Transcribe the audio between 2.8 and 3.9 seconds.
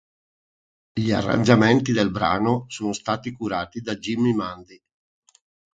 stati curati